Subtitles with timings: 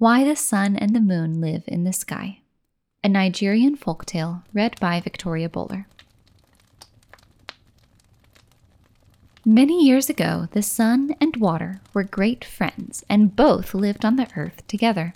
[0.00, 2.38] Why the Sun and the Moon Live in the Sky.
[3.04, 5.88] A Nigerian folktale read by Victoria Bowler.
[9.44, 14.30] Many years ago, the sun and water were great friends, and both lived on the
[14.38, 15.12] earth together.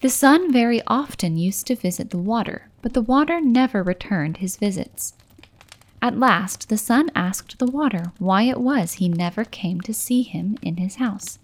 [0.00, 4.56] The sun very often used to visit the water, but the water never returned his
[4.56, 5.14] visits.
[6.02, 10.22] At last, the sun asked the water why it was he never came to see
[10.22, 11.38] him in his house.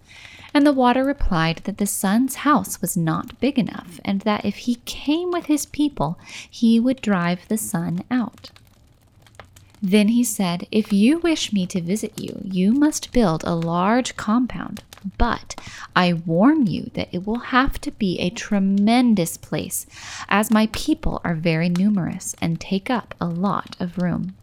[0.53, 4.57] And the water replied that the sun's house was not big enough, and that if
[4.57, 6.19] he came with his people,
[6.49, 8.51] he would drive the sun out.
[9.81, 14.15] Then he said, If you wish me to visit you, you must build a large
[14.15, 14.83] compound.
[15.17, 15.55] But
[15.95, 19.87] I warn you that it will have to be a tremendous place,
[20.29, 24.35] as my people are very numerous and take up a lot of room.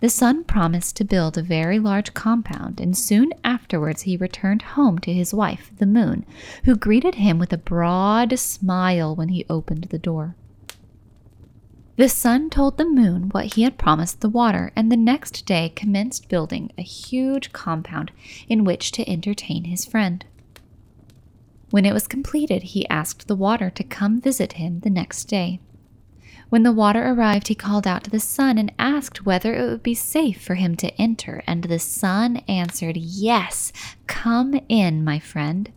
[0.00, 4.98] The sun promised to build a very large compound, and soon afterwards he returned home
[5.00, 6.24] to his wife, the moon,
[6.64, 10.36] who greeted him with a broad smile when he opened the door.
[11.96, 15.72] The sun told the moon what he had promised the water, and the next day
[15.74, 18.12] commenced building a huge compound
[18.48, 20.24] in which to entertain his friend.
[21.70, 25.58] When it was completed, he asked the water to come visit him the next day.
[26.50, 29.82] When the water arrived, he called out to the sun and asked whether it would
[29.82, 33.72] be safe for him to enter, and the sun answered, Yes,
[34.06, 35.70] come in, my friend.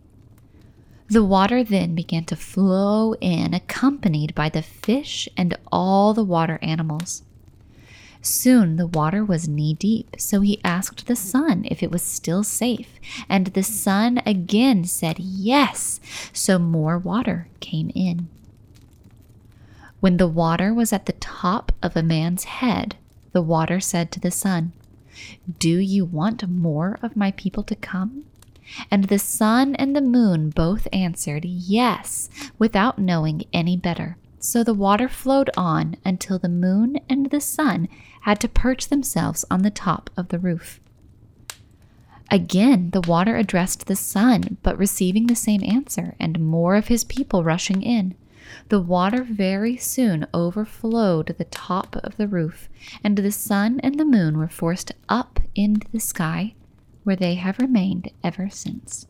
[1.09, 6.57] The water then began to flow in, accompanied by the fish and all the water
[6.61, 7.23] animals.
[8.21, 12.43] Soon the water was knee deep, so he asked the sun if it was still
[12.43, 12.97] safe,
[13.27, 15.99] and the sun again said yes,
[16.31, 18.29] so more water came in.
[20.01, 22.95] When the water was at the top of a man's head,
[23.33, 24.73] the water said to the sun,
[25.59, 28.25] Do you want more of my people to come?
[28.89, 34.17] And the sun and the moon both answered yes, without knowing any better.
[34.39, 37.87] So the water flowed on until the moon and the sun
[38.21, 40.79] had to perch themselves on the top of the roof.
[42.31, 47.03] Again, the water addressed the sun, but receiving the same answer, and more of his
[47.03, 48.15] people rushing in.
[48.69, 52.69] The water very soon overflowed the top of the roof,
[53.03, 56.55] and the sun and the moon were forced up into the sky,
[57.03, 59.07] where they have remained ever since.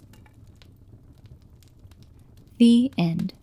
[2.58, 3.34] The end.